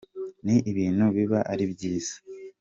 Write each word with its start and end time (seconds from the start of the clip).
Ni 0.45 0.55
ibintu 0.71 1.05
biba 1.15 1.39
ari 1.51 1.65
byiza». 1.73 2.13